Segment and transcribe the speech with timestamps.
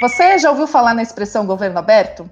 [0.00, 2.30] Você já ouviu falar na expressão governo aberto?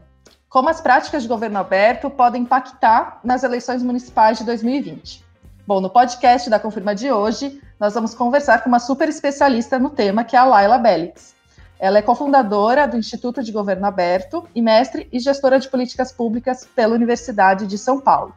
[0.49, 5.25] Como as práticas de governo aberto podem impactar nas eleições municipais de 2020?
[5.67, 9.91] Bom, no podcast da Confirma de hoje, nós vamos conversar com uma super especialista no
[9.91, 11.35] tema, que é a Laila Bellix.
[11.77, 16.65] Ela é cofundadora do Instituto de Governo Aberto e mestre e gestora de políticas públicas
[16.73, 18.33] pela Universidade de São Paulo.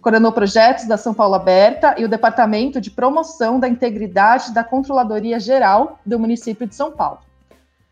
[0.00, 5.38] Coordenou projetos da São Paulo Aberta e o Departamento de Promoção da Integridade da Controladoria
[5.38, 7.20] Geral do município de São Paulo.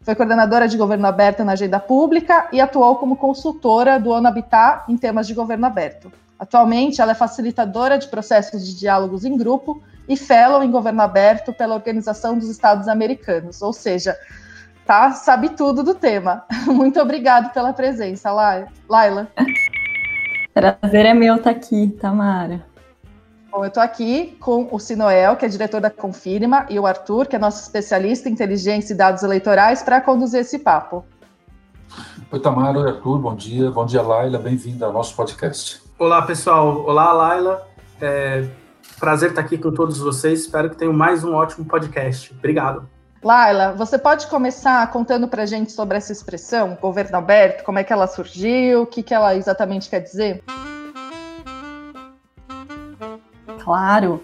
[0.02, 4.90] Foi coordenadora de governo aberto na agenda pública e atuou como consultora do ONU Habitat
[4.90, 6.10] em temas de governo aberto.
[6.38, 11.52] Atualmente, ela é facilitadora de processos de diálogos em grupo e fellow em governo aberto
[11.52, 14.16] pela Organização dos Estados Americanos, ou seja,
[14.86, 16.46] tá, sabe tudo do tema.
[16.66, 18.32] Muito obrigada pela presença,
[18.88, 19.28] Laila.
[20.54, 22.69] Prazer é meu estar tá aqui, Tamara.
[23.50, 27.26] Bom, eu estou aqui com o Sinoel, que é diretor da Confirma, e o Arthur,
[27.26, 31.04] que é nosso especialista em inteligência e dados eleitorais, para conduzir esse papo.
[32.30, 33.68] Oi, Tamara, oi, Arthur, bom dia.
[33.72, 35.82] Bom dia, Laila, bem-vinda ao nosso podcast.
[35.98, 36.84] Olá, pessoal.
[36.86, 37.66] Olá, Laila.
[38.00, 38.48] É...
[39.00, 40.42] Prazer estar aqui com todos vocês.
[40.42, 42.32] Espero que tenham mais um ótimo podcast.
[42.32, 42.88] Obrigado.
[43.20, 47.84] Laila, você pode começar contando para a gente sobre essa expressão, governo aberto, como é
[47.84, 50.42] que ela surgiu, o que, que ela exatamente quer dizer?
[53.62, 54.22] Claro.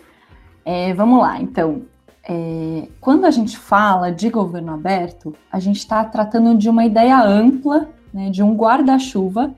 [0.65, 1.83] É, vamos lá, então.
[2.29, 7.23] É, quando a gente fala de governo aberto, a gente está tratando de uma ideia
[7.23, 9.55] ampla, né, de um guarda-chuva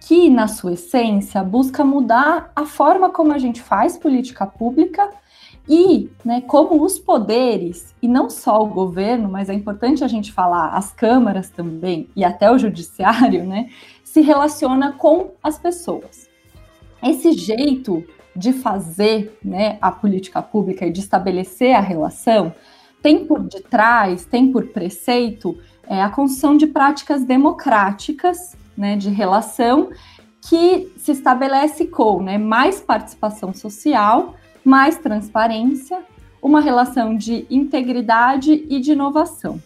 [0.00, 5.08] que, na sua essência, busca mudar a forma como a gente faz política pública
[5.66, 10.32] e né, como os poderes, e não só o governo, mas é importante a gente
[10.32, 13.70] falar as câmaras também, e até o judiciário, né,
[14.02, 16.28] se relaciona com as pessoas.
[17.02, 22.54] Esse jeito de fazer né, a política pública e de estabelecer a relação,
[23.02, 29.90] tem por detrás, tem por preceito é, a construção de práticas democráticas né, de relação
[30.48, 34.34] que se estabelece com né, mais participação social,
[34.64, 36.02] mais transparência,
[36.42, 39.60] uma relação de integridade e de inovação.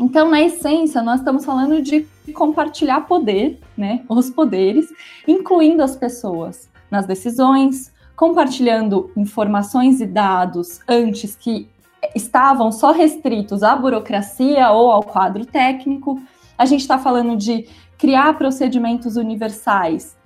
[0.00, 4.86] Então, na essência, nós estamos falando de compartilhar poder, né, os poderes,
[5.26, 11.68] incluindo as pessoas nas decisões, compartilhando informações e dados antes que
[12.16, 16.20] estavam só restritos à burocracia ou ao quadro técnico.
[16.58, 20.16] A gente está falando de criar procedimentos universais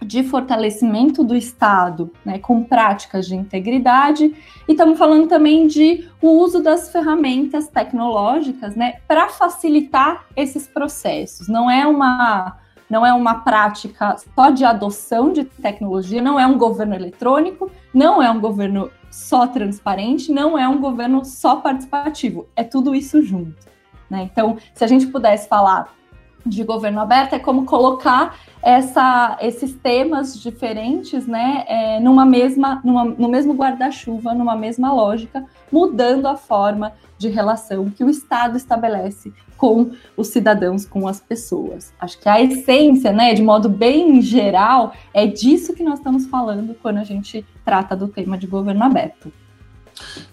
[0.00, 4.32] de fortalecimento do Estado, né, com práticas de integridade,
[4.68, 11.48] e estamos falando também de o uso das ferramentas tecnológicas, né, para facilitar esses processos.
[11.48, 12.58] Não é uma
[12.88, 18.22] não é uma prática só de adoção de tecnologia, não é um governo eletrônico, não
[18.22, 23.66] é um governo só transparente, não é um governo só participativo, é tudo isso junto.
[24.10, 24.28] Né?
[24.30, 25.94] Então, se a gente pudesse falar
[26.44, 33.04] de governo aberto, é como colocar essa, esses temas diferentes né, é, numa mesma, numa,
[33.04, 39.32] no mesmo guarda-chuva, numa mesma lógica, mudando a forma de relação que o Estado estabelece
[39.56, 41.92] com os cidadãos, com as pessoas.
[41.98, 46.74] Acho que a essência, né, de modo bem geral, é disso que nós estamos falando
[46.82, 49.32] quando a gente trata do tema de governo aberto.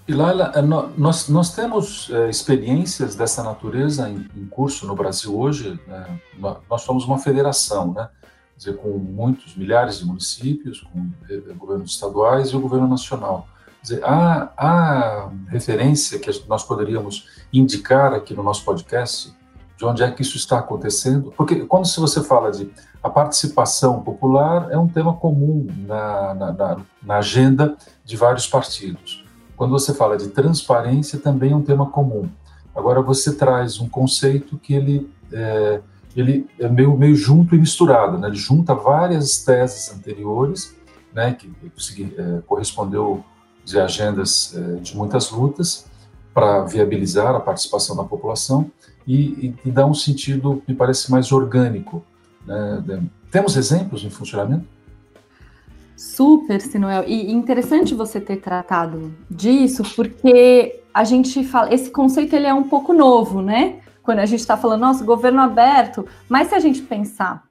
[0.07, 5.37] E Laila, é, nós, nós temos é, experiências dessa natureza em, em, curso no Brasil
[5.37, 5.79] hoje.
[5.87, 6.19] Né?
[6.69, 8.09] Nós somos uma federação, né?
[8.53, 13.47] Quer dizer, com muitos milhares de municípios, com é, governos estaduais e o governo nacional.
[13.79, 19.33] Quer dizer, há, há referência que nós poderíamos indicar aqui no nosso podcast
[19.77, 21.33] de onde é que isso está acontecendo?
[21.35, 22.71] Porque quando se você fala de
[23.01, 29.20] a participação popular é um tema comum na, na, na, na agenda de vários partidos.
[29.61, 32.27] Quando você fala de transparência também é um tema comum.
[32.75, 35.79] Agora você traz um conceito que ele é,
[36.15, 38.27] ele é meio, meio junto e misturado, né?
[38.27, 40.75] Ele junta várias teses anteriores,
[41.13, 41.35] né?
[41.35, 41.53] Que
[42.17, 43.23] é, correspondeu
[43.63, 45.85] de agendas é, de muitas lutas
[46.33, 48.71] para viabilizar a participação da população
[49.05, 52.03] e, e, e, dá um sentido, me parece, mais orgânico.
[52.47, 53.03] Né?
[53.29, 54.65] Temos exemplos em funcionamento?
[56.01, 57.03] Super, Sinuel.
[57.05, 62.63] E interessante você ter tratado disso, porque a gente fala, esse conceito ele é um
[62.63, 63.81] pouco novo, né?
[64.01, 67.43] Quando a gente está falando, nossa, governo aberto, mas se a gente pensar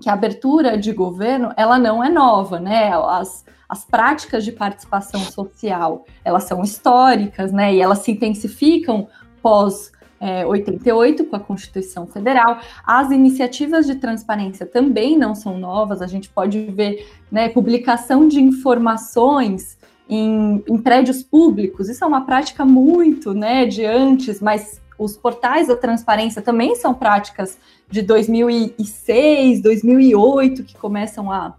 [0.00, 2.92] que a abertura de governo, ela não é nova, né?
[2.94, 7.74] As, as práticas de participação social, elas são históricas, né?
[7.74, 9.08] E elas se intensificam
[9.42, 12.60] pós é, 88 com a Constituição Federal.
[12.84, 16.02] As iniciativas de transparência também não são novas.
[16.02, 19.78] A gente pode ver, né, publicação de informações
[20.08, 21.88] em, em prédios públicos.
[21.88, 26.92] Isso é uma prática muito, né, de antes, mas os portais da transparência também são
[26.92, 27.56] práticas
[27.88, 31.54] de 2006, 2008 que começam a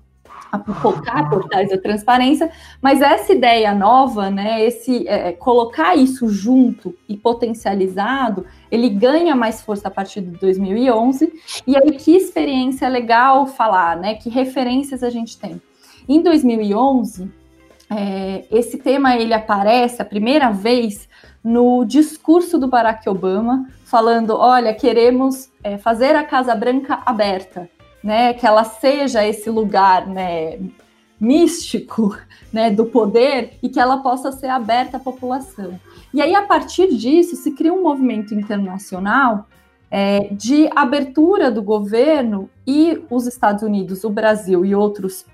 [0.51, 2.51] a colocar portais da transparência,
[2.81, 9.35] mas essa ideia nova, né, esse é, é, colocar isso junto e potencializado, ele ganha
[9.35, 11.31] mais força a partir de 2011.
[11.65, 14.15] E aí que experiência legal falar, né?
[14.15, 15.61] Que referências a gente tem?
[16.07, 17.31] Em 2011,
[17.89, 21.07] é, esse tema ele aparece a primeira vez
[21.43, 27.69] no discurso do Barack Obama, falando: olha, queremos é, fazer a Casa Branca aberta
[28.03, 30.59] né, que ela seja esse lugar, né,
[31.19, 32.17] místico,
[32.51, 35.79] né, do poder e que ela possa ser aberta à população.
[36.13, 39.47] E aí a partir disso se cria um movimento internacional
[39.91, 45.25] é, de abertura do governo e os Estados Unidos, o Brasil e outros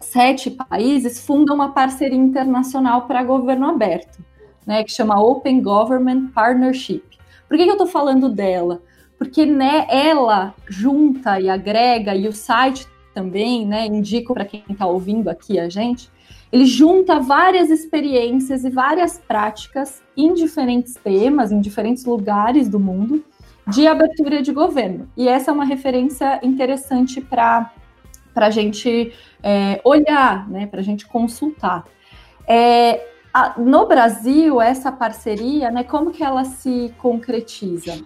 [0.00, 4.24] sete países fundam uma parceria internacional para governo aberto,
[4.66, 7.02] né, que chama Open Government Partnership.
[7.48, 8.80] Por que, que eu estou falando dela?
[9.18, 14.86] Porque né, ela junta e agrega, e o site também, né, indico para quem está
[14.86, 16.10] ouvindo aqui a gente,
[16.52, 23.24] ele junta várias experiências e várias práticas em diferentes temas, em diferentes lugares do mundo,
[23.68, 25.08] de abertura de governo.
[25.16, 27.72] E essa é uma referência interessante para
[28.34, 31.84] a gente é, olhar, né, para a gente consultar.
[32.46, 33.04] É,
[33.34, 38.02] a, no Brasil, essa parceria, né, como que ela se concretiza?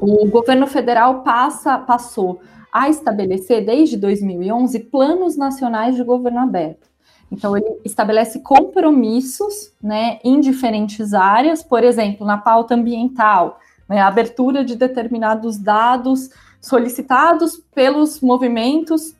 [0.00, 2.40] O governo federal passa, passou
[2.72, 6.88] a estabelecer, desde 2011, planos nacionais de governo aberto.
[7.30, 13.58] Então, ele estabelece compromissos né, em diferentes áreas, por exemplo, na pauta ambiental,
[13.88, 16.30] né, a abertura de determinados dados
[16.60, 19.14] solicitados pelos movimentos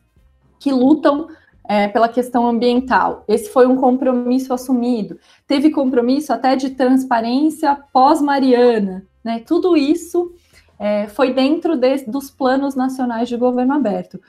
[0.59, 1.27] que lutam
[1.67, 3.23] é, pela questão ambiental.
[3.27, 5.19] Esse foi um compromisso assumido.
[5.47, 9.05] Teve compromisso até de transparência pós-Mariana.
[9.23, 10.31] Né, tudo isso
[10.79, 14.19] é, foi dentro de, dos planos nacionais de governo aberto.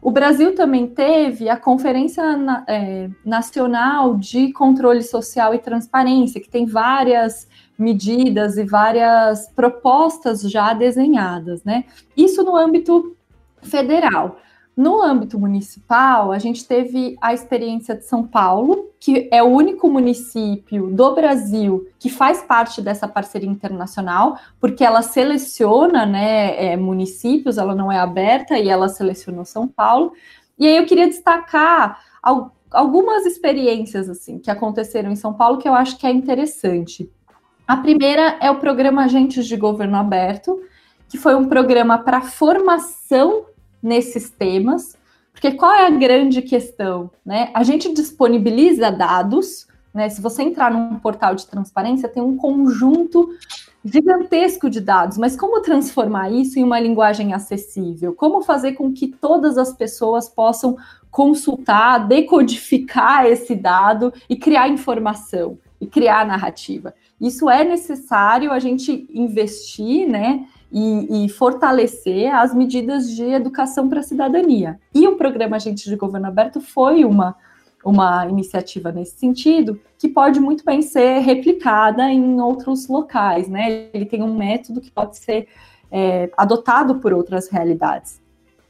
[0.00, 6.48] O Brasil também teve a Conferência na, é, Nacional de Controle Social e Transparência, que
[6.48, 7.48] tem várias
[7.78, 11.84] medidas e várias propostas já desenhadas, né?
[12.16, 13.16] Isso no âmbito
[13.62, 14.38] federal.
[14.76, 19.88] No âmbito municipal, a gente teve a experiência de São Paulo, que é o único
[19.88, 27.56] município do Brasil que faz parte dessa parceria internacional, porque ela seleciona né, é, municípios,
[27.56, 30.12] ela não é aberta e ela selecionou São Paulo.
[30.58, 31.98] E aí eu queria destacar
[32.70, 37.10] algumas experiências assim que aconteceram em São Paulo que eu acho que é interessante.
[37.66, 40.60] A primeira é o programa Agentes de Governo Aberto,
[41.08, 43.46] que foi um programa para formação
[43.82, 44.96] nesses temas,
[45.32, 47.10] porque qual é a grande questão?
[47.24, 47.50] Né?
[47.52, 50.10] A gente disponibiliza dados, né?
[50.10, 53.30] Se você entrar num portal de transparência, tem um conjunto
[53.82, 58.14] gigantesco de dados, mas como transformar isso em uma linguagem acessível?
[58.14, 60.76] Como fazer com que todas as pessoas possam
[61.10, 66.94] consultar, decodificar esse dado e criar informação e criar narrativa?
[67.18, 70.46] Isso é necessário a gente investir, né?
[70.70, 74.78] E, e fortalecer as medidas de educação para a cidadania.
[74.94, 77.36] E o programa Agente de Governo Aberto foi uma,
[77.84, 83.88] uma iniciativa nesse sentido, que pode muito bem ser replicada em outros locais, né?
[83.92, 85.48] Ele tem um método que pode ser
[85.90, 88.20] é, adotado por outras realidades.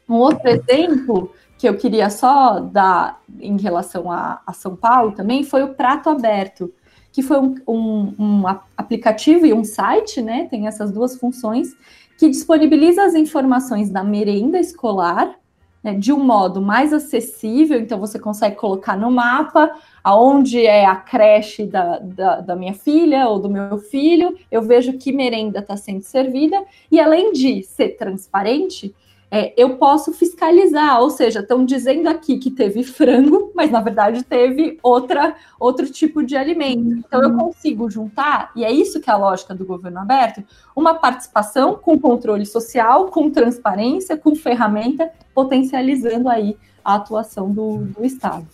[0.08, 5.42] Um outro exemplo que eu queria só dar em relação a, a São Paulo também
[5.42, 6.72] foi o Prato Aberto,
[7.16, 8.42] que foi um, um, um
[8.76, 10.46] aplicativo e um site, né?
[10.50, 11.74] Tem essas duas funções,
[12.18, 15.34] que disponibiliza as informações da merenda escolar
[15.82, 19.70] né, de um modo mais acessível, então você consegue colocar no mapa
[20.04, 24.98] aonde é a creche da, da, da minha filha ou do meu filho, eu vejo
[24.98, 28.94] que merenda está sendo servida, e além de ser transparente,
[29.36, 34.22] é, eu posso fiscalizar, ou seja, estão dizendo aqui que teve frango, mas na verdade
[34.22, 37.04] teve outra, outro tipo de alimento.
[37.06, 40.42] Então eu consigo juntar, e é isso que é a lógica do governo aberto,
[40.74, 48.06] uma participação com controle social, com transparência, com ferramenta, potencializando aí a atuação do, do
[48.06, 48.46] Estado.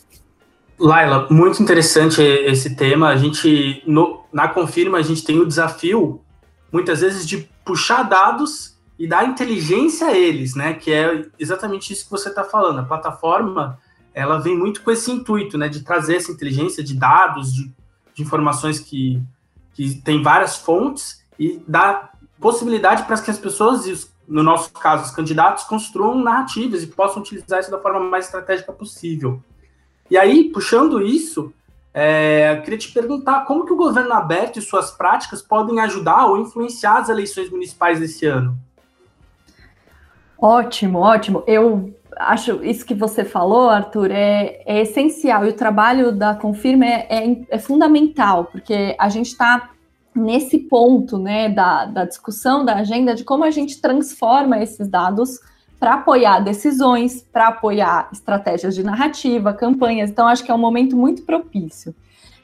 [0.80, 3.10] Laila, muito interessante esse tema.
[3.10, 6.20] A gente, no, na Confirma, a gente tem o desafio,
[6.72, 10.75] muitas vezes, de puxar dados e dar inteligência a eles, né?
[10.75, 12.80] Que é exatamente isso que você está falando.
[12.80, 13.78] A plataforma
[14.14, 15.68] ela vem muito com esse intuito, né?
[15.68, 17.72] De trazer essa inteligência de dados, de,
[18.14, 19.22] de informações que,
[19.75, 25.11] que tem várias fontes e dar possibilidade para que as pessoas, no nosso caso, os
[25.11, 29.42] candidatos, construam narrativas e possam utilizar isso da forma mais estratégica possível.
[30.11, 31.52] E aí, puxando isso,
[31.94, 36.38] É, queria te perguntar como que o governo aberto e suas práticas podem ajudar ou
[36.38, 38.56] influenciar as eleições municipais desse ano.
[40.42, 41.44] Ótimo, ótimo.
[41.46, 45.46] Eu acho isso que você falou, Arthur, é, é essencial.
[45.46, 49.70] E o trabalho da Confirma é, é, é fundamental, porque a gente está
[50.12, 55.38] nesse ponto né, da, da discussão da agenda de como a gente transforma esses dados
[55.78, 60.11] para apoiar decisões, para apoiar estratégias de narrativa, campanhas.
[60.11, 61.94] Então, acho que é um momento muito propício.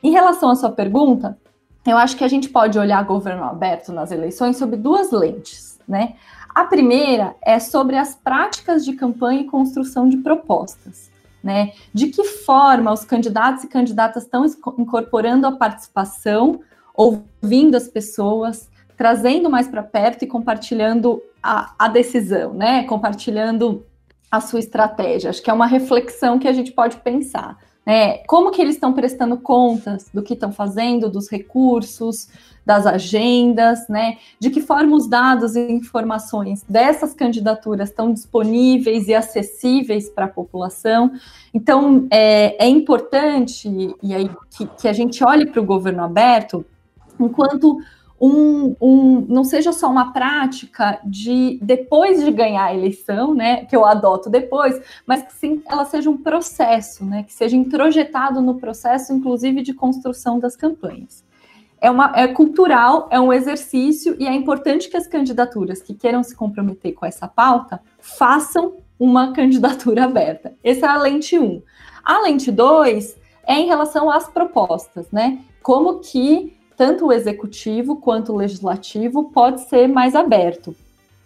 [0.01, 1.37] Em relação à sua pergunta,
[1.85, 6.15] eu acho que a gente pode olhar governo aberto nas eleições sob duas lentes, né?
[6.59, 11.09] A primeira é sobre as práticas de campanha e construção de propostas,
[11.41, 11.71] né?
[11.95, 14.45] De que forma os candidatos e candidatas estão
[14.77, 16.59] incorporando a participação,
[16.93, 22.83] ouvindo as pessoas, trazendo mais para perto e compartilhando a, a decisão, né?
[22.89, 23.87] Compartilhando
[24.29, 25.31] a sua estratégia.
[25.31, 27.57] Acho que é uma reflexão que a gente pode pensar.
[27.89, 28.19] Né?
[28.27, 32.29] Como que eles estão prestando contas do que estão fazendo, dos recursos,
[32.69, 34.19] das agendas, né?
[34.39, 40.29] De que forma os dados e informações dessas candidaturas estão disponíveis e acessíveis para a
[40.29, 41.11] população.
[41.55, 46.63] Então, é, é importante e aí que, que a gente olhe para o governo aberto
[47.19, 47.79] enquanto
[48.21, 53.75] um, um, não seja só uma prática de depois de ganhar a eleição, né, que
[53.75, 58.57] eu adoto depois, mas que sim ela seja um processo, né, que seja introjetado no
[58.57, 61.27] processo, inclusive de construção das campanhas.
[61.81, 66.23] É, uma, é cultural, é um exercício e é importante que as candidaturas que queiram
[66.23, 70.55] se comprometer com essa pauta façam uma candidatura aberta.
[70.63, 71.45] Essa é a lente 1.
[71.45, 71.63] Um.
[72.05, 73.17] A lente 2
[73.47, 75.39] é em relação às propostas, né?
[75.63, 80.77] Como que tanto o executivo quanto o legislativo pode ser mais aberto.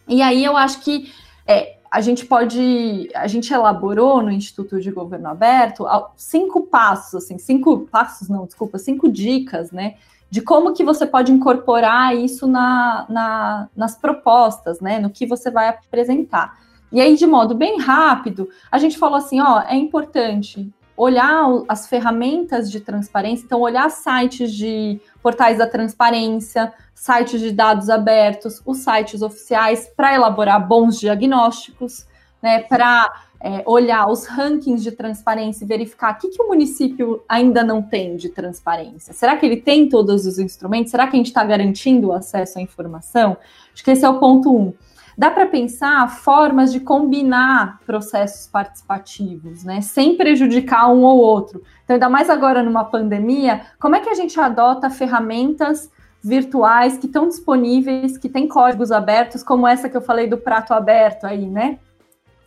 [0.09, 1.13] E aí eu acho que
[1.47, 5.85] é, a gente pode, a gente elaborou no Instituto de Governo Aberto
[6.17, 9.97] cinco passos, assim, cinco passos, não, desculpa, cinco dicas, né,
[10.33, 15.51] de como que você pode incorporar isso na, na, nas propostas, né, no que você
[15.51, 16.59] vai apresentar.
[16.91, 21.87] E aí, de modo bem rápido, a gente falou assim, ó, é importante olhar as
[21.87, 28.79] ferramentas de transparência, então olhar sites de portais da transparência, sites de dados abertos, os
[28.79, 32.07] sites oficiais para elaborar bons diagnósticos,
[32.43, 33.13] né, para
[33.43, 37.83] é, olhar os rankings de transparência e verificar o que, que o município ainda não
[37.83, 39.13] tem de transparência.
[39.13, 40.93] Será que ele tem todos os instrumentos?
[40.93, 43.37] Será que a gente está garantindo o acesso à informação?
[43.75, 44.73] Acho que esse é o ponto um.
[45.19, 51.63] Dá para pensar formas de combinar processos participativos, né, sem prejudicar um ou outro.
[51.85, 55.91] Então, ainda mais agora numa pandemia, como é que a gente adota ferramentas
[56.23, 60.73] virtuais que estão disponíveis, que têm códigos abertos, como essa que eu falei do prato
[60.73, 61.79] aberto aí, né?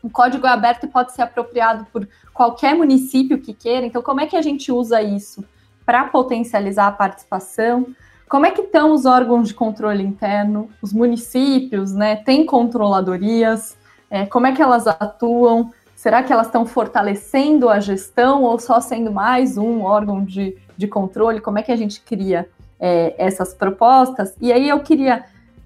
[0.06, 3.88] O código é aberto e pode ser apropriado por qualquer município que queira.
[3.88, 5.44] Então, como é que a gente usa isso
[5.84, 7.88] para potencializar a participação?
[8.30, 10.70] Como é que estão os órgãos de controle interno?
[10.80, 12.18] Os municípios, né?
[12.18, 13.76] Tem controladorias?
[14.08, 15.72] É, como é que elas atuam?
[15.96, 20.88] Será que elas estão fortalecendo a gestão ou só sendo mais um órgão de, de
[20.88, 21.42] controle?
[21.42, 22.48] Como é que a gente cria
[22.80, 24.36] é, essas propostas?
[24.40, 25.26] E aí eu queria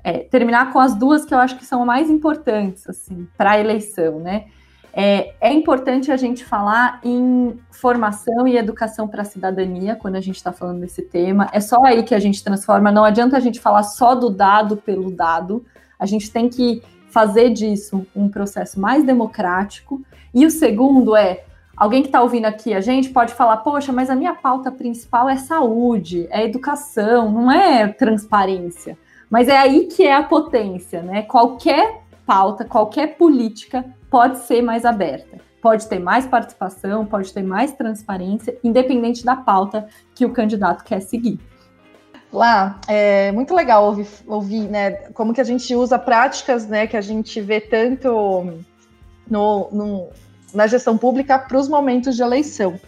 [0.10, 3.60] é, terminar com as duas que eu acho que são mais importantes assim, para a
[3.60, 4.46] eleição, né?
[4.92, 10.20] É, é, importante a gente falar em formação e educação para a cidadania quando a
[10.20, 11.48] gente está falando desse tema.
[11.54, 12.92] É só aí que a gente transforma.
[12.92, 15.64] Não adianta a gente falar só do dado pelo dado.
[16.00, 20.02] A gente tem que fazer disso um processo mais democrático.
[20.34, 21.44] E o segundo é
[21.78, 25.30] alguém que está ouvindo aqui a gente pode falar, poxa, mas a minha pauta principal
[25.30, 28.98] é saúde, é educação, não é transparência.
[29.30, 31.22] Mas é aí que é a potência, né?
[31.24, 37.72] Qualquer pauta, qualquer política pode ser mais aberta, pode ter mais participação, pode ter mais
[37.74, 41.40] transparência, independente da pauta que o candidato quer seguir.
[42.32, 46.96] Lá, é muito legal ouvir, ouvir, né, como que a gente usa práticas, né, que
[46.96, 48.54] a gente vê tanto
[49.28, 50.10] no, no
[50.54, 52.80] na gestão pública para os momentos de eleição.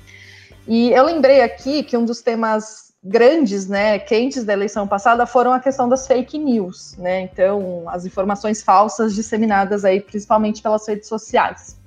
[0.67, 5.51] E eu lembrei aqui que um dos temas grandes, né, quentes da eleição passada foram
[5.53, 7.21] a questão das fake news, né?
[7.21, 11.79] Então, as informações falsas disseminadas aí, principalmente pelas redes sociais.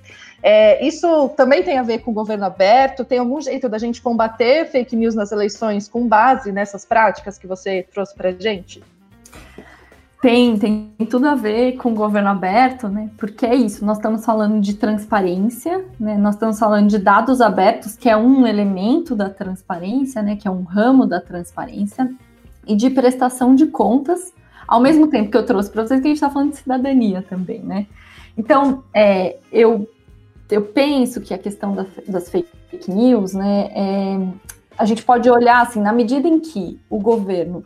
[0.42, 3.04] É, isso também tem a ver com o governo aberto?
[3.04, 7.46] Tem algum jeito da gente combater fake news nas eleições com base nessas práticas que
[7.46, 8.82] você trouxe para gente?
[10.24, 13.10] Tem, tem tudo a ver com o governo aberto, né?
[13.18, 16.16] Porque é isso, nós estamos falando de transparência, né?
[16.16, 20.34] Nós estamos falando de dados abertos, que é um elemento da transparência, né?
[20.34, 22.10] Que é um ramo da transparência,
[22.66, 24.32] e de prestação de contas,
[24.66, 27.20] ao mesmo tempo que eu trouxe para vocês que a gente está falando de cidadania
[27.20, 27.86] também, né?
[28.34, 29.86] Então, é, eu,
[30.50, 33.68] eu penso que a questão da, das fake news, né?
[33.74, 34.26] É,
[34.78, 37.62] a gente pode olhar assim, na medida em que o governo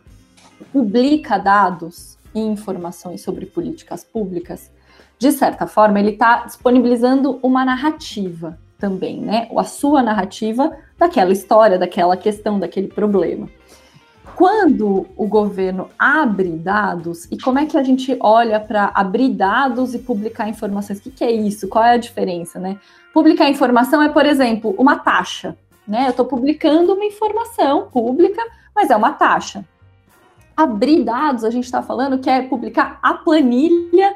[0.73, 4.71] publica dados e informações sobre políticas públicas,
[5.17, 9.49] de certa forma, ele está disponibilizando uma narrativa também, né?
[9.55, 13.49] A sua narrativa daquela história, daquela questão, daquele problema.
[14.35, 19.93] Quando o governo abre dados, e como é que a gente olha para abrir dados
[19.93, 20.99] e publicar informações?
[20.99, 21.67] O que, que é isso?
[21.67, 22.77] Qual é a diferença, né?
[23.13, 26.05] Publicar informação é, por exemplo, uma taxa, né?
[26.05, 28.41] Eu estou publicando uma informação pública,
[28.73, 29.65] mas é uma taxa.
[30.59, 34.13] Abrir dados, a gente está falando que é publicar a planilha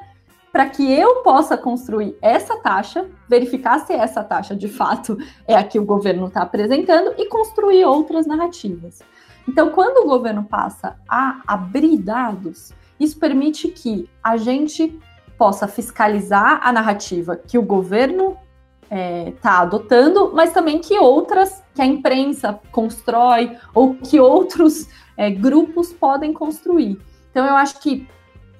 [0.52, 5.64] para que eu possa construir essa taxa, verificar se essa taxa de fato é a
[5.64, 9.00] que o governo está apresentando e construir outras narrativas.
[9.48, 15.00] Então, quando o governo passa a abrir dados, isso permite que a gente
[15.38, 18.38] possa fiscalizar a narrativa que o governo
[18.84, 24.90] está é, tá adotando, mas também que outras, que a imprensa constrói ou que outros
[25.18, 27.00] é, grupos podem construir.
[27.32, 28.08] Então, eu acho que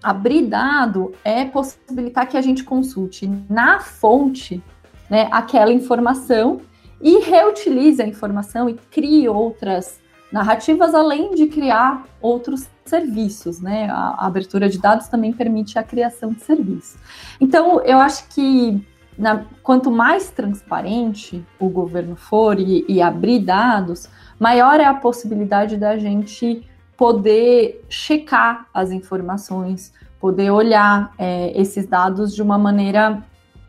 [0.02, 4.62] abrir dado é possibilitar que a gente consulte na fonte
[5.10, 6.62] né, aquela informação
[7.02, 13.88] e reutilize a informação e crie outras narrativas, além de criar outros serviços, né?
[13.90, 17.00] A, abertura de dados também permite a criação de serviços.
[17.40, 18.84] Então, eu acho que
[19.18, 24.10] na, quanto mais transparente o governo for e, e abrir dados,
[24.44, 32.36] maior é a possibilidade da gente poder checar as informações, poder olhar é, esses dados
[32.36, 33.24] de uma maneira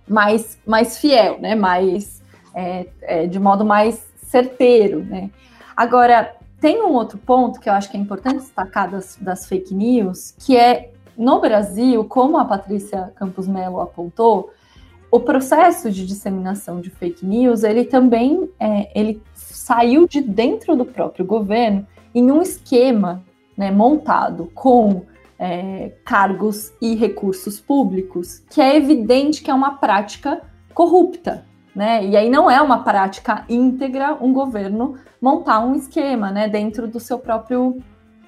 [0.09, 1.55] mais, mais fiel, né?
[1.55, 2.21] mais,
[2.53, 5.05] é, é, de modo mais certeiro.
[5.05, 5.31] Né?
[5.77, 9.73] Agora, tem um outro ponto que eu acho que é importante destacar das, das fake
[9.73, 14.51] news, que é no Brasil, como a Patrícia Campos Melo apontou,
[15.09, 19.23] o processo de disseminação de fake news, ele também é, ele
[19.65, 23.25] saiu de dentro do próprio governo em um esquema
[23.57, 25.07] né, montado com
[25.39, 30.43] é, cargos e recursos públicos, que é evidente que é uma prática
[30.75, 32.05] corrupta, né?
[32.05, 37.01] E aí não é uma prática íntegra um governo montar um esquema, né, dentro do
[37.01, 37.79] seu próprio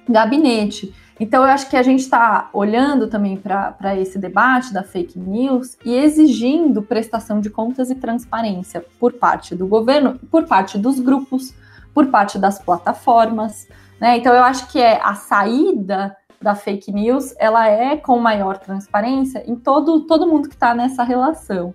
[0.09, 0.93] gabinete.
[1.19, 5.75] Então, eu acho que a gente está olhando também para esse debate da fake news
[5.83, 11.55] e exigindo prestação de contas e transparência por parte do governo, por parte dos grupos,
[11.93, 13.67] por parte das plataformas.
[13.99, 14.17] Né?
[14.17, 19.43] Então, eu acho que é a saída da fake news, ela é com maior transparência
[19.47, 21.73] em todo, todo mundo que está nessa relação.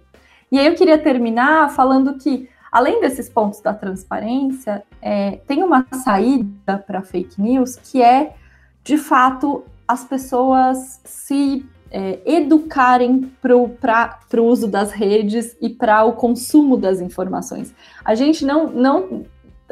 [0.52, 5.87] E aí eu queria terminar falando que, além desses pontos da transparência, é, tem uma
[6.02, 8.35] saída para fake news que é,
[8.82, 16.14] de fato, as pessoas se é, educarem para o uso das redes e para o
[16.14, 17.74] consumo das informações.
[18.02, 19.26] A gente não, não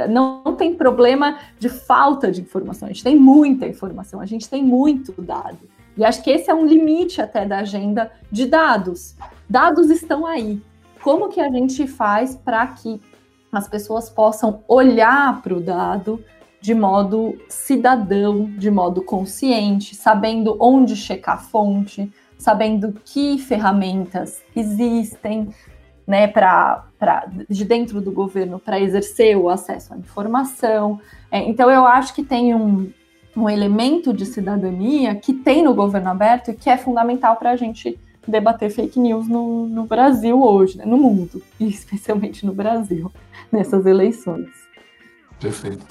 [0.08, 4.64] não tem problema de falta de informação, a gente tem muita informação, a gente tem
[4.64, 5.58] muito dado.
[5.94, 9.14] E acho que esse é um limite até da agenda de dados.
[9.46, 10.62] Dados estão aí.
[11.02, 13.00] Como que a gente faz para que
[13.52, 16.22] as pessoas possam olhar para o dado
[16.60, 25.48] de modo cidadão, de modo consciente, sabendo onde checar a fonte, sabendo que ferramentas existem,
[26.06, 26.84] né, para
[27.48, 31.00] de dentro do governo para exercer o acesso à informação.
[31.30, 32.92] É, então, eu acho que tem um,
[33.36, 37.56] um elemento de cidadania que tem no governo aberto e que é fundamental para a
[37.56, 37.98] gente
[38.30, 43.10] debater fake news no, no Brasil hoje, né, no mundo, e especialmente no Brasil,
[43.50, 44.48] nessas eleições.
[45.40, 45.84] Perfeito.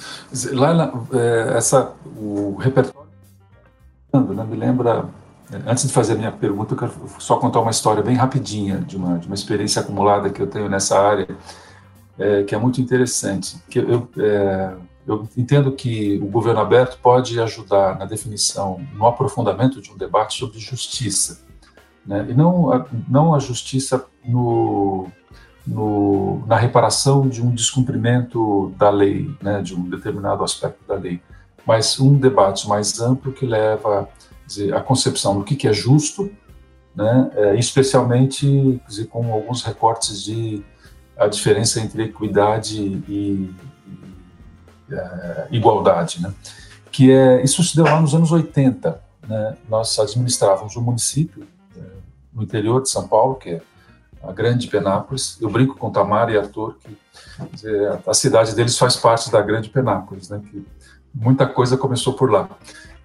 [0.54, 3.10] Laila, é, essa, o repertório
[4.14, 5.10] né, me lembra
[5.66, 8.96] Antes de fazer a minha pergunta, eu quero só contar uma história bem rapidinha de
[8.96, 11.28] uma, de uma experiência acumulada que eu tenho nessa área,
[12.20, 13.58] é, que é muito interessante.
[13.68, 14.74] Que eu, é,
[15.08, 20.38] eu entendo que o governo aberto pode ajudar na definição, no aprofundamento de um debate
[20.38, 21.42] sobre justiça,
[22.10, 22.26] né?
[22.28, 25.08] e não a, não a justiça no,
[25.66, 31.22] no, na reparação de um descumprimento da lei, né, de um determinado aspecto da lei,
[31.68, 34.10] mas um debate mais amplo que leva
[34.48, 36.32] dizer, a concepção do que, que é justo,
[36.96, 40.66] né, é, especialmente dizer, com alguns recortes de
[41.16, 43.56] a diferença entre equidade e, e
[44.92, 46.34] é, igualdade, né,
[46.92, 51.46] que é isso se deu lá nos anos 80, né, nós administrávamos um município
[52.40, 53.62] no interior de São Paulo que é
[54.24, 55.38] a Grande Penápolis.
[55.40, 56.98] Eu brinco com Tamara e Arthur que
[57.54, 60.66] dizer, a cidade deles faz parte da Grande Penápolis, né, que
[61.14, 62.50] muita coisa começou por lá.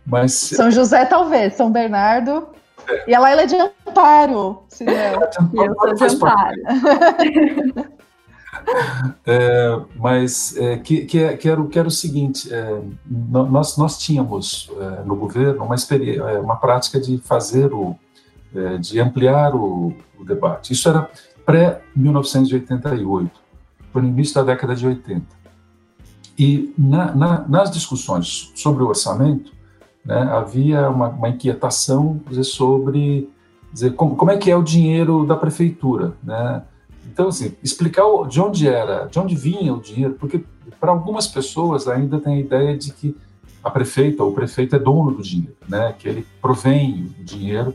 [0.06, 0.32] Mas...
[0.32, 2.48] São José, talvez, São Bernardo.
[2.88, 3.10] É.
[3.10, 4.94] E a Laila é de Amparo, se não.
[5.32, 6.60] Sou de Amparo.
[9.26, 13.98] é, mas é, que, que, é, que, era, que era o seguinte: é, nós, nós
[13.98, 17.96] tínhamos é, no governo uma, é, uma prática de fazer o.
[18.80, 20.72] de ampliar o, o debate.
[20.72, 21.10] Isso era
[21.44, 23.30] pré-1988,
[23.92, 25.24] foi no início da década de 80.
[26.38, 29.52] E na, na, nas discussões sobre o orçamento,
[30.04, 33.30] né, havia uma, uma inquietação dizer, sobre
[33.72, 36.62] dizer, como, como é que é o dinheiro da prefeitura, né?
[37.06, 40.44] Então, assim, explicar de onde era, de onde vinha o dinheiro, porque
[40.80, 43.16] para algumas pessoas ainda tem a ideia de que
[43.62, 45.94] a prefeita ou o prefeito é dono do dinheiro, né?
[45.98, 47.74] Que ele provém o dinheiro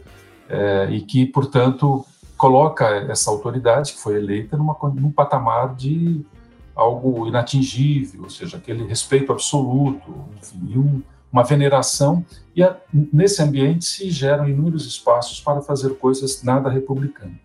[0.50, 6.26] é, e que, portanto, coloca essa autoridade que foi eleita numa, num patamar de
[6.76, 13.86] algo inatingível, ou seja, aquele respeito absoluto, enfim, um, uma veneração, e a, nesse ambiente
[13.86, 17.38] se geram inúmeros espaços para fazer coisas nada republicanas.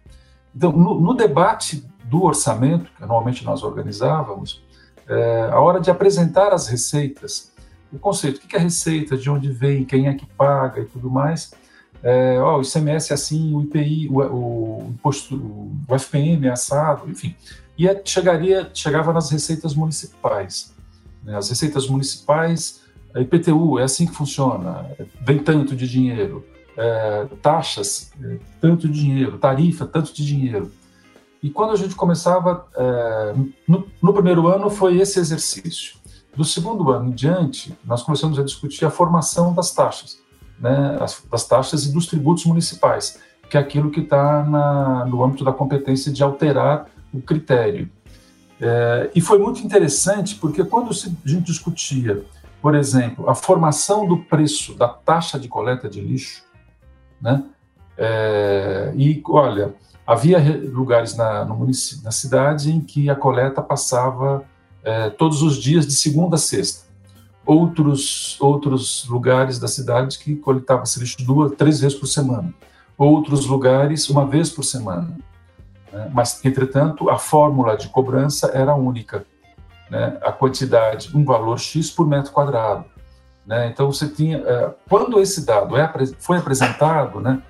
[0.54, 4.62] Então, no, no, debate do orçamento, que normalmente nós organizávamos,
[5.08, 7.52] é, a hora de apresentar as receitas,
[7.92, 11.10] o conceito, o que é receita, de onde vem, quem é que paga e tudo
[11.10, 11.52] mais,
[12.04, 15.34] é, ó, o ICMS é assim, o IPI, o, o, imposto,
[15.88, 17.34] o FPM é assado, enfim,
[17.78, 20.74] e é, chegaria, chegava nas receitas municipais.
[21.22, 21.34] Né?
[21.34, 22.82] As receitas municipais,
[23.14, 24.86] a IPTU, é assim que funciona,
[25.22, 26.44] vem tanto de dinheiro,
[26.76, 30.70] é, taxas, é, tanto de dinheiro, tarifa, tanto de dinheiro.
[31.42, 33.34] E quando a gente começava, é,
[33.66, 35.96] no, no, primeiro ano foi esse exercício.
[36.36, 40.18] Do segundo ano em diante, nós começamos a discutir a formação das taxas,
[40.58, 44.42] né, as, das taxas e dos tributos municipais, que é aquilo que está
[45.06, 47.90] no âmbito da competência de alterar o critério.
[48.60, 52.24] É, e foi muito interessante porque quando a gente discutia,
[52.62, 56.42] por exemplo, a formação do preço da taxa de coleta de lixo,
[57.20, 57.44] né?
[57.96, 59.74] É, e olha,
[60.06, 60.38] havia
[60.72, 64.44] lugares na, na cidade em que a coleta passava
[64.82, 66.83] é, todos os dias de segunda a sexta.
[67.46, 72.52] Outros outros lugares da cidade que coletava esse lixo duas, três vezes por semana.
[72.96, 75.14] Outros lugares uma vez por semana.
[75.92, 76.10] Né?
[76.12, 79.26] Mas entretanto a fórmula de cobrança era única,
[79.90, 80.18] né?
[80.22, 82.84] A quantidade, um valor x por metro quadrado.
[83.46, 83.68] Né?
[83.68, 84.38] Então, você tinha.
[84.38, 87.42] É, quando esse dado é, foi apresentado, né,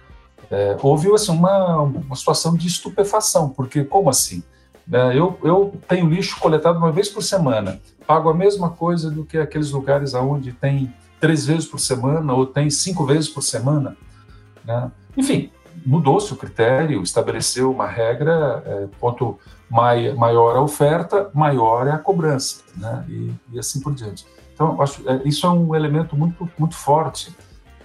[0.50, 4.42] é, houve assim, uma, uma situação de estupefação, porque como assim?
[4.86, 9.24] Né, eu, eu tenho lixo coletado uma vez por semana, pago a mesma coisa do
[9.24, 13.96] que aqueles lugares onde tem três vezes por semana ou tem cinco vezes por semana.
[14.64, 14.90] Né?
[15.16, 15.50] Enfim,
[15.84, 19.38] mudou-se o critério, estabeleceu uma regra, é, quanto
[19.70, 23.04] maior a oferta, maior é a cobrança, né?
[23.08, 24.26] e, e assim por diante.
[24.52, 27.34] Então, acho, é, isso é um elemento muito, muito forte,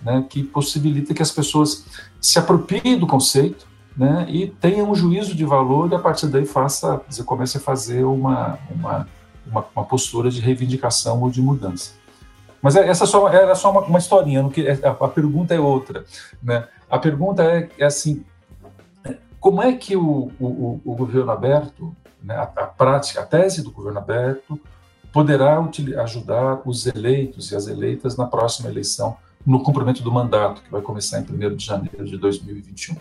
[0.01, 1.85] né, que possibilita que as pessoas
[2.21, 3.67] se apropriem do conceito
[3.99, 7.59] né, e tenham um juízo de valor e a partir daí faça, dizer, comece a
[7.59, 9.07] fazer uma, uma,
[9.45, 11.91] uma, uma, postura de reivindicação ou de mudança.
[12.61, 15.59] Mas é, essa só, era só uma, uma historinha, que, é, a, a, pergunta é
[15.59, 16.05] outra.
[16.41, 16.65] Né?
[16.89, 18.23] A pergunta é, é assim,
[19.37, 23.69] como é que o, o, o governo aberto, né, a, a prática, a tese do
[23.69, 24.57] governo aberto,
[25.11, 25.59] poderá
[26.03, 30.81] ajudar os eleitos e as eleitas na próxima eleição, no cumprimento do mandato, que vai
[30.81, 32.95] começar em 1 de janeiro de 2021.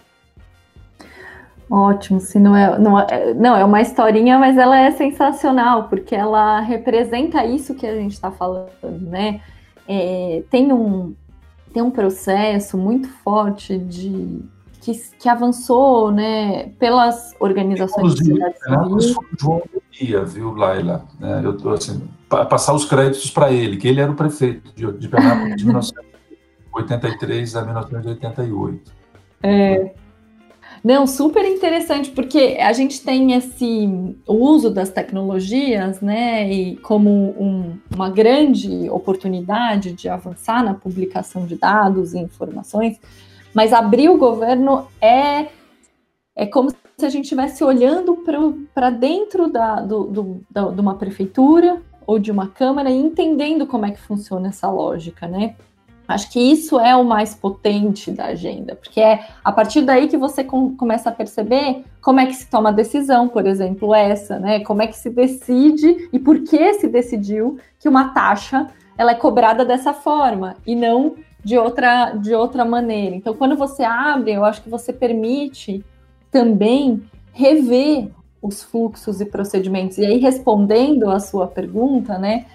[1.71, 6.15] Ótimo, se não é, não é, não é uma historinha, mas ela é sensacional porque
[6.15, 9.41] ela representa isso que a gente está falando, né?
[9.87, 11.15] É, tem um
[11.73, 14.43] tem um processo muito forte de
[14.81, 19.63] que, que avançou, né, pelas organizações Inclusive, sociedade João
[20.25, 21.05] viu, Laila?
[21.21, 24.91] É, eu tô assim, passar os créditos para ele, que ele era o prefeito de,
[24.99, 28.93] de Penápolis de 1983 a 1988.
[29.43, 29.93] É.
[30.83, 33.89] Não, super interessante, porque a gente tem esse
[34.27, 41.57] uso das tecnologias, né, e como um, uma grande oportunidade de avançar na publicação de
[41.57, 42.99] dados e informações,
[43.53, 45.47] mas abrir o governo é
[46.39, 48.25] é como se a gente estivesse olhando
[48.73, 53.67] para dentro da, do, do, da, de uma prefeitura ou de uma câmara e entendendo
[53.67, 55.57] como é que funciona essa lógica, né?
[56.09, 60.17] Acho que isso é o mais potente da agenda, porque é a partir daí que
[60.17, 64.39] você com, começa a perceber como é que se toma a decisão, por exemplo, essa,
[64.39, 64.61] né?
[64.61, 69.15] Como é que se decide e por que se decidiu que uma taxa ela é
[69.15, 73.15] cobrada dessa forma e não de outra, de outra maneira.
[73.15, 75.85] Então, quando você abre, eu acho que você permite
[76.31, 77.03] também
[77.35, 78.09] rever
[78.41, 79.99] os fluxos e procedimentos.
[79.99, 82.47] E aí, respondendo a sua pergunta, né?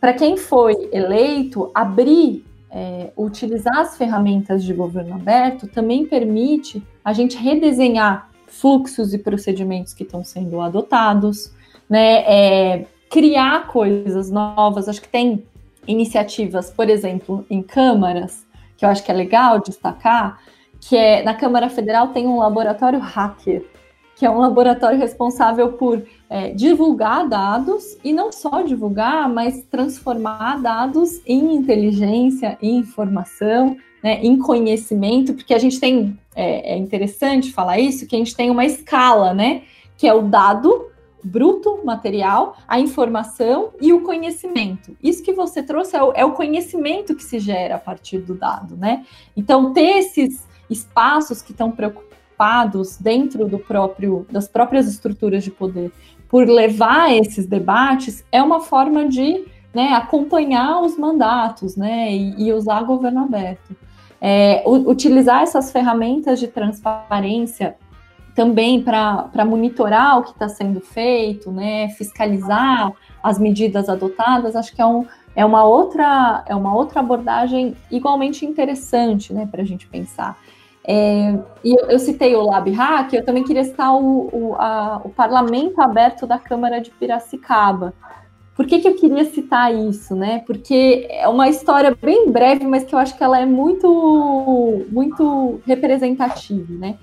[0.00, 7.12] Para quem foi eleito, abrir, é, utilizar as ferramentas de governo aberto também permite a
[7.12, 11.52] gente redesenhar fluxos e procedimentos que estão sendo adotados,
[11.88, 14.88] né, é, criar coisas novas.
[14.88, 15.44] Acho que tem
[15.86, 20.38] iniciativas, por exemplo, em câmaras, que eu acho que é legal destacar,
[20.80, 23.64] que é na Câmara Federal tem um laboratório hacker,
[24.16, 30.60] que é um laboratório responsável por é, divulgar dados e não só divulgar, mas transformar
[30.60, 37.52] dados em inteligência, em informação, né, em conhecimento, porque a gente tem, é, é interessante
[37.52, 39.62] falar isso, que a gente tem uma escala, né,
[39.98, 40.86] que é o dado
[41.22, 44.96] bruto, material, a informação e o conhecimento.
[45.02, 48.34] Isso que você trouxe é o, é o, conhecimento que se gera a partir do
[48.34, 49.04] dado, né?
[49.36, 52.05] Então, ter esses espaços que estão preocupados
[53.00, 55.92] dentro do próprio, das próprias estruturas de poder
[56.28, 62.52] por levar esses debates é uma forma de né, acompanhar os mandatos né, e, e
[62.52, 63.76] usar governo aberto.
[64.18, 67.76] É, utilizar essas ferramentas de transparência
[68.34, 74.80] também para monitorar o que está sendo feito, né, fiscalizar as medidas adotadas, acho que
[74.80, 79.86] é, um, é, uma, outra, é uma outra abordagem igualmente interessante né, para a gente
[79.86, 80.38] pensar.
[80.88, 85.00] É, e eu, eu, citei o Lab Hack, eu também queria citar o, o, a,
[85.04, 87.92] o Parlamento Aberto da Câmara de Piracicaba.
[88.54, 90.44] Por que, que eu queria citar isso, né?
[90.46, 95.60] Porque é uma história bem breve, mas que eu acho que ela é muito, muito
[95.66, 96.96] representativa, né?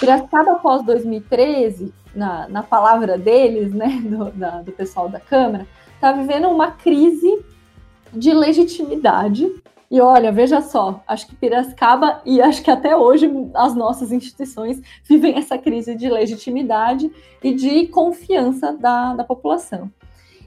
[0.00, 6.10] Piracicaba, após 2013, na, na palavra deles, né, do, da, do pessoal da Câmara, está
[6.10, 7.44] vivendo uma crise
[8.12, 9.52] de legitimidade
[9.90, 14.80] e olha, veja só, acho que Piracicaba e acho que até hoje as nossas instituições
[15.04, 17.10] vivem essa crise de legitimidade
[17.42, 19.90] e de confiança da, da população.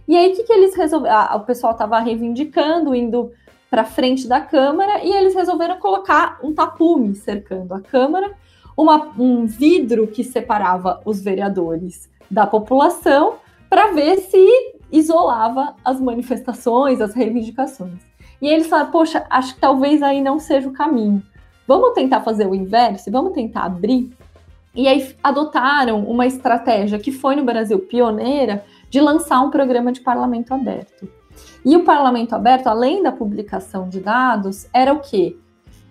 [0.06, 1.15] E aí, o que, que eles resolveram?
[1.15, 3.32] Ah, o pessoal estava reivindicando, indo
[3.69, 8.34] para frente da Câmara, e eles resolveram colocar um tapume cercando a Câmara,
[8.75, 13.36] uma, um vidro que separava os vereadores da população,
[13.69, 18.09] para ver se isolava as manifestações, as reivindicações.
[18.41, 21.21] E eles falaram, poxa, acho que talvez aí não seja o caminho.
[21.67, 24.12] Vamos tentar fazer o inverso, vamos tentar abrir.
[24.73, 30.02] E aí adotaram uma estratégia que foi no Brasil pioneira de lançar um programa de
[30.02, 31.10] parlamento aberto.
[31.63, 35.38] E o parlamento aberto, além da publicação de dados, era o quê?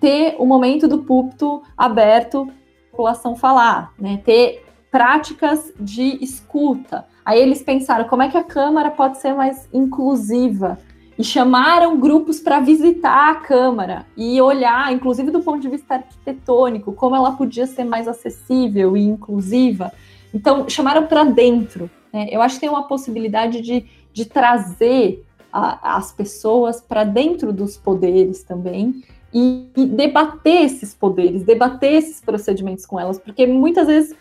[0.01, 2.49] Ter o momento do púlpito aberto,
[2.89, 4.21] a população falar, né?
[4.25, 7.05] Ter práticas de escuta.
[7.25, 10.79] Aí eles pensaram como é que a Câmara pode ser mais inclusiva,
[11.19, 16.93] e chamaram grupos para visitar a Câmara e olhar, inclusive do ponto de vista arquitetônico,
[16.93, 19.93] como ela podia ser mais acessível e inclusiva.
[20.33, 21.91] Então, chamaram para dentro.
[22.13, 22.29] Né?
[22.31, 27.77] Eu acho que tem uma possibilidade de, de trazer a, as pessoas para dentro dos
[27.77, 29.03] poderes também
[29.35, 34.15] e, e debater esses poderes, debater esses procedimentos com elas, porque muitas vezes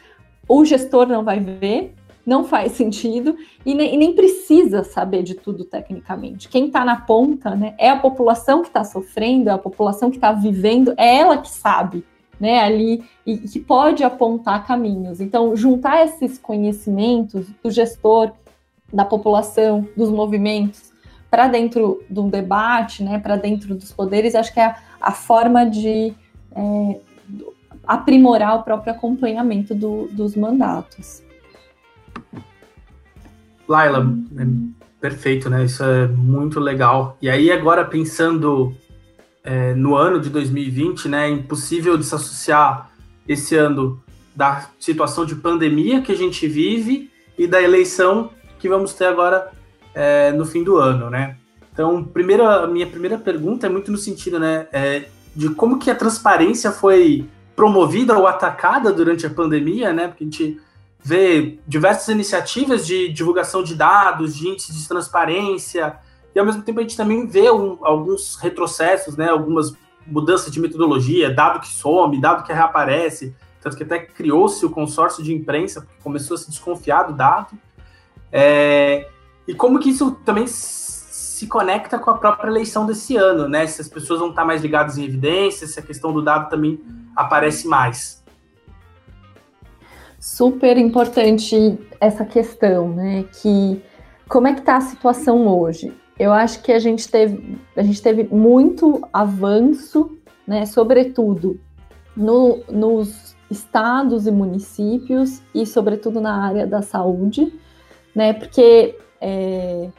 [0.47, 1.93] o gestor não vai ver,
[2.27, 6.49] não faz sentido e nem, e nem precisa saber de tudo tecnicamente.
[6.49, 10.17] Quem está na ponta né, é a população que está sofrendo, é a população que
[10.17, 12.03] está vivendo, é ela que sabe
[12.37, 15.21] né, ali e que pode apontar caminhos.
[15.21, 18.33] Então, juntar esses conhecimentos do gestor,
[18.91, 20.91] da população, dos movimentos,
[21.31, 25.11] para dentro de um debate, né, para dentro dos poderes, acho que é a, a
[25.13, 26.13] forma de
[26.53, 26.99] é,
[27.85, 31.25] aprimorar o próprio acompanhamento do, dos mandatos.
[33.67, 34.45] Laila, é
[34.99, 35.65] perfeito, né?
[35.65, 37.17] Isso é muito legal.
[37.21, 38.73] E aí, agora pensando
[39.43, 41.27] é, no ano de 2020, né?
[41.27, 42.89] É impossível desassociar
[43.27, 44.01] esse ano
[44.35, 49.51] da situação de pandemia que a gente vive e da eleição que vamos ter agora
[49.93, 51.37] é, no fim do ano, né?
[51.73, 54.67] Então, primeira, a minha primeira pergunta é muito no sentido, né?
[54.71, 57.25] É, de como que a transparência foi
[57.55, 60.07] promovida ou atacada durante a pandemia, né?
[60.07, 60.59] Porque a gente
[61.03, 65.97] vê diversas iniciativas de divulgação de dados, de índices de transparência,
[66.35, 69.73] e ao mesmo tempo a gente também vê um, alguns retrocessos, né, algumas
[70.05, 75.23] mudanças de metodologia, dado que some, dado que reaparece, tanto que até criou-se o consórcio
[75.23, 77.57] de imprensa, porque começou a se desconfiar do dado.
[78.31, 79.09] É,
[79.47, 83.65] e como que isso também se conecta com a própria eleição desse ano, né?
[83.67, 86.79] Se as pessoas vão estar mais ligadas em evidências, se a questão do dado também
[87.15, 88.23] aparece mais
[90.27, 93.23] super importante essa questão, né?
[93.41, 93.81] Que
[94.27, 95.93] como é que está a situação hoje?
[96.19, 100.65] Eu acho que a gente teve, a gente teve muito avanço, né?
[100.65, 101.57] Sobretudo
[102.15, 107.53] no, nos estados e municípios e sobretudo na área da saúde,
[108.13, 108.33] né?
[108.33, 109.89] Porque é,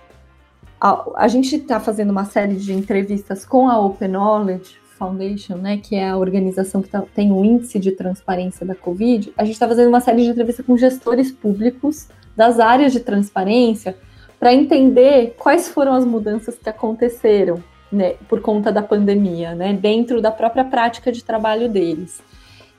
[0.79, 5.79] a, a gente está fazendo uma série de entrevistas com a Open Knowledge Foundation, né,
[5.79, 9.55] que é a organização que tá, tem o índice de transparência da Covid, a gente
[9.55, 13.97] está fazendo uma série de entrevistas com gestores públicos das áreas de transparência
[14.39, 20.21] para entender quais foram as mudanças que aconteceram né, por conta da pandemia, né, dentro
[20.21, 22.21] da própria prática de trabalho deles.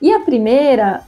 [0.02, 1.02] E a primeira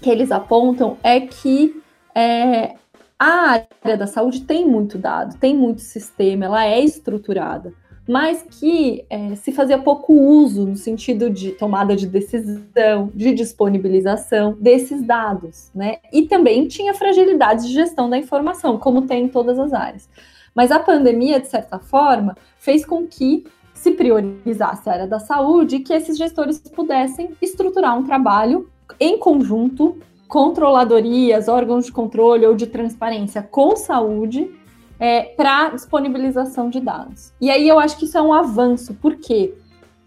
[0.00, 1.80] que eles apontam é que
[2.14, 2.74] é,
[3.18, 7.72] a área da saúde tem muito dado, tem muito sistema, ela é estruturada,
[8.06, 14.56] mas que é, se fazia pouco uso no sentido de tomada de decisão, de disponibilização
[14.60, 15.96] desses dados, né?
[16.12, 20.08] E também tinha fragilidades de gestão da informação, como tem em todas as áreas.
[20.54, 25.76] Mas a pandemia, de certa forma, fez com que se priorizasse a área da saúde
[25.76, 32.54] e que esses gestores pudessem estruturar um trabalho em conjunto controladorias, órgãos de controle ou
[32.54, 34.50] de transparência com saúde
[34.98, 37.32] é, para disponibilização de dados.
[37.40, 39.54] E aí eu acho que isso é um avanço, porque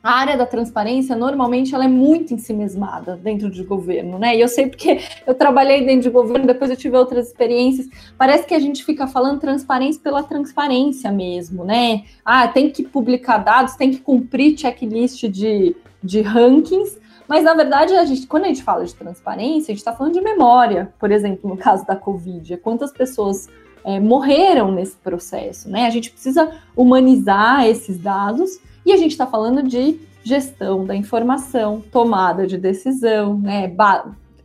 [0.01, 4.35] a área da transparência normalmente ela é muito ensimesmada dentro de governo, né?
[4.35, 7.87] E eu sei porque eu trabalhei dentro de governo, depois eu tive outras experiências.
[8.17, 12.03] Parece que a gente fica falando transparência pela transparência mesmo, né?
[12.23, 16.97] Ah, tem que publicar dados, tem que cumprir checklist de, de rankings,
[17.29, 20.13] mas, na verdade, a gente, quando a gente fala de transparência, a gente está falando
[20.13, 22.57] de memória, por exemplo, no caso da Covid.
[22.57, 23.47] Quantas pessoas
[23.83, 25.85] é, morreram nesse processo, né?
[25.85, 31.81] A gente precisa humanizar esses dados e a gente está falando de gestão da informação,
[31.91, 33.73] tomada de decisão, né?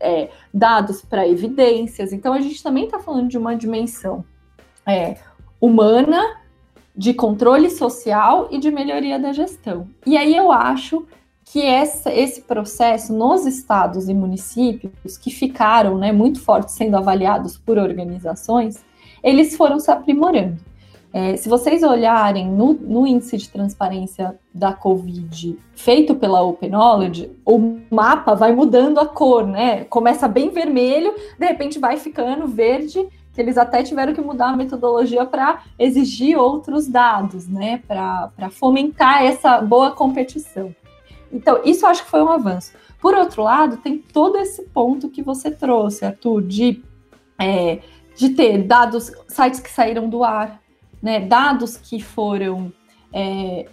[0.01, 2.13] É, dados para evidências.
[2.13, 4.25] Então, a gente também está falando de uma dimensão
[4.87, 5.17] é,
[5.61, 6.37] humana,
[6.95, 9.89] de controle social e de melhoria da gestão.
[10.07, 11.07] E aí eu acho
[11.45, 17.57] que essa, esse processo nos estados e municípios que ficaram né, muito fortes sendo avaliados
[17.57, 18.85] por organizações,
[19.25, 20.59] eles foram se aprimorando.
[21.17, 27.31] É, se vocês olharem no, no, índice de transparência da Covid feito pela Open Knowledge,
[27.47, 29.85] o mapa vai mudando a cor, né?
[29.85, 34.57] Começa bem vermelho, de repente vai ficando verde, que eles até tiveram que mudar a
[34.57, 37.81] metodologia para exigir outros dados, né?
[37.87, 40.75] Para fomentar essa boa competição.
[41.33, 42.73] Então, isso eu acho que foi um avanço.
[43.01, 46.83] Por outro lado, tem todo esse ponto que você trouxe, Arthur, de,
[47.39, 47.81] é,
[48.17, 50.61] de ter dados, sites que saíram do ar,
[51.03, 52.73] né, dados que foram
[53.13, 53.67] é,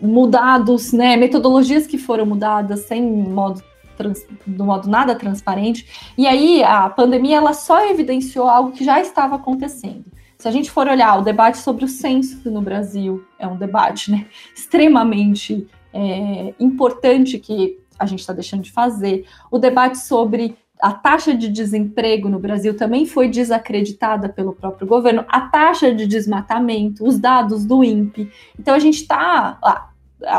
[0.00, 3.62] mudados, né, metodologias que foram mudadas sem modo
[3.96, 6.12] trans, do modo nada transparente.
[6.16, 10.04] E aí a pandemia ela só evidenciou algo que já estava acontecendo.
[10.38, 14.10] Se a gente for olhar o debate sobre o censo no Brasil, é um debate
[14.10, 19.24] né, extremamente é, importante que a gente está deixando de fazer.
[19.50, 25.24] O debate sobre a taxa de desemprego no Brasil também foi desacreditada pelo próprio governo,
[25.28, 28.28] a taxa de desmatamento, os dados do INPE.
[28.58, 29.60] Então a gente está.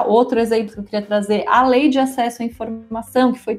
[0.05, 3.57] Outro exemplo que eu queria trazer, a lei de acesso à informação, que foi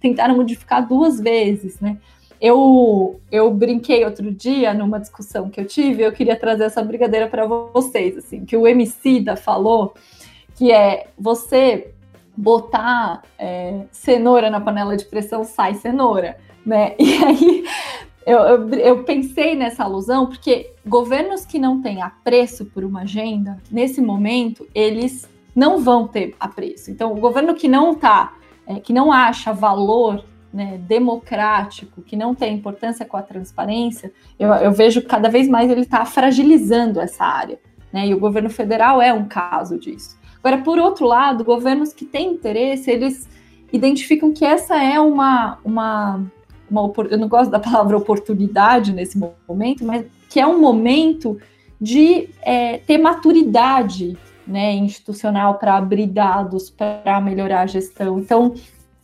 [0.00, 1.96] tentaram modificar duas vezes, né?
[2.38, 7.26] Eu, eu brinquei outro dia numa discussão que eu tive, eu queria trazer essa brigadeira
[7.26, 9.94] para vocês, assim, que o Emicida falou
[10.54, 11.92] que é você
[12.38, 16.94] botar é, cenoura na panela de pressão, sai cenoura, né?
[16.98, 17.64] E aí
[18.24, 23.58] eu, eu, eu, pensei nessa alusão porque governos que não têm apreço por uma agenda,
[23.72, 26.92] nesse momento, eles não vão ter apreço.
[26.92, 28.34] Então, o governo que não tá,
[28.66, 34.52] é, que não acha valor né, democrático, que não tem importância com a transparência, eu,
[34.52, 37.58] eu vejo cada vez mais ele está fragilizando essa área.
[37.92, 40.17] Né, e o governo federal é um caso disso.
[40.42, 43.28] Agora, por outro lado, governos que têm interesse, eles
[43.72, 46.24] identificam que essa é uma, uma,
[46.70, 51.38] uma eu não gosto da palavra oportunidade nesse momento, mas que é um momento
[51.80, 58.18] de é, ter maturidade né, institucional para abrir dados, para melhorar a gestão.
[58.18, 58.54] Então,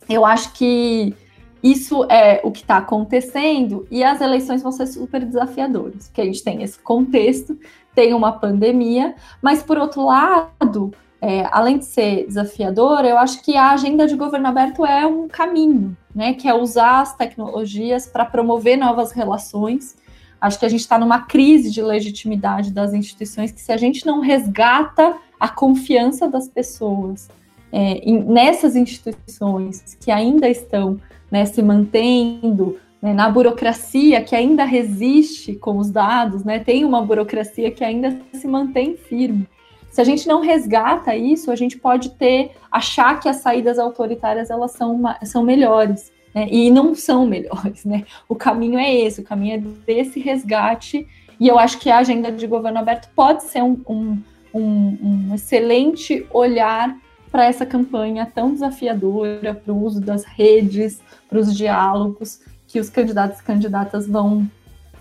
[0.09, 1.15] eu acho que
[1.63, 6.25] isso é o que está acontecendo e as eleições vão ser super desafiadoras, porque a
[6.25, 7.57] gente tem esse contexto,
[7.93, 10.93] tem uma pandemia, mas por outro lado,
[11.27, 15.27] é, além de ser desafiadora, eu acho que a agenda de governo aberto é um
[15.27, 16.35] caminho, né?
[16.35, 19.97] Que é usar as tecnologias para promover novas relações.
[20.39, 24.05] Acho que a gente está numa crise de legitimidade das instituições que, se a gente
[24.05, 27.27] não resgata a confiança das pessoas
[27.71, 30.99] é, em, nessas instituições que ainda estão
[31.31, 37.01] né, se mantendo né, na burocracia que ainda resiste com os dados, né, tem uma
[37.01, 39.47] burocracia que ainda se mantém firme.
[39.95, 44.49] Se a gente não resgata isso, a gente pode ter achar que as saídas autoritárias
[44.49, 46.11] elas são, são melhores.
[46.33, 46.49] Né?
[46.51, 48.03] E não são melhores, né?
[48.27, 51.07] O caminho é esse, o caminho é desse resgate,
[51.39, 54.21] e eu acho que a agenda de governo aberto pode ser um, um,
[54.53, 54.97] um,
[55.29, 56.93] um excelente olhar
[57.31, 62.89] para essa campanha tão desafiadora, para o uso das redes, para os diálogos que os
[62.89, 64.45] candidatos e candidatas vão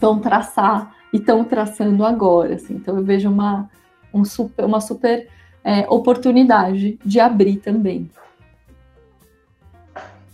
[0.01, 2.55] vão traçar e estão traçando agora.
[2.55, 2.75] Assim.
[2.75, 3.69] Então eu vejo uma,
[4.15, 5.29] um super, uma super
[5.65, 8.11] é, oportunidade de abrir também.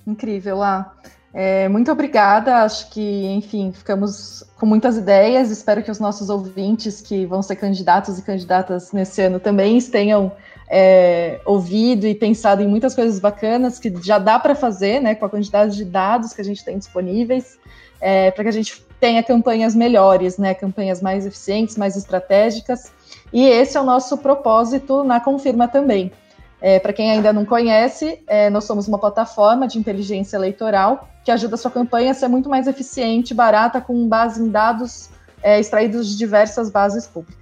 [0.06, 0.94] Incrível, lá.
[1.32, 2.56] É, muito obrigada.
[2.64, 5.50] Acho que, enfim, ficamos com muitas ideias.
[5.50, 10.32] Espero que os nossos ouvintes que vão ser candidatos e candidatas nesse ano também tenham
[10.68, 15.24] é, ouvido e pensado em muitas coisas bacanas que já dá para fazer, né, com
[15.24, 17.58] a quantidade de dados que a gente tem disponíveis,
[18.00, 22.92] é, para que a gente tenha campanhas melhores, né, campanhas mais eficientes, mais estratégicas.
[23.32, 26.12] E esse é o nosso propósito na Confirma também.
[26.60, 31.30] É, Para quem ainda não conhece, é, nós somos uma plataforma de inteligência eleitoral que
[31.30, 35.08] ajuda a sua campanha a ser muito mais eficiente, barata, com base em dados
[35.42, 37.40] é, extraídos de diversas bases públicas.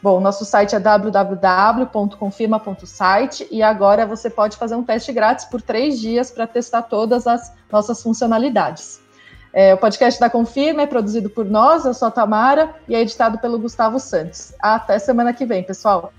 [0.00, 5.98] Bom, nosso site é www.confirma.site e agora você pode fazer um teste grátis por três
[5.98, 9.02] dias para testar todas as nossas funcionalidades.
[9.54, 13.00] É, o podcast da Confirma é produzido por nós, eu sou a Tamara, e é
[13.00, 14.52] editado pelo Gustavo Santos.
[14.60, 16.12] Até semana que vem, pessoal.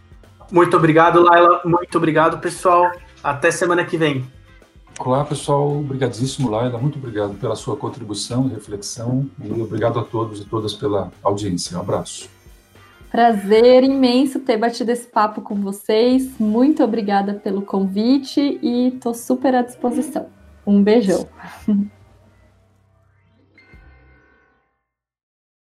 [0.50, 1.60] Muito obrigado, Laila.
[1.66, 2.90] Muito obrigado, pessoal.
[3.22, 4.26] Até semana que vem.
[4.98, 5.80] Olá, pessoal.
[5.80, 6.80] Obrigadíssimo, Laila.
[6.80, 9.30] Muito obrigado pela sua contribuição e reflexão.
[9.44, 11.78] E obrigado a todos e todas pela audiência.
[11.78, 12.30] Um abraço.
[13.12, 16.40] Prazer imenso ter batido esse papo com vocês.
[16.40, 20.28] Muito obrigada pelo convite e estou super à disposição.
[20.66, 21.28] Um beijão.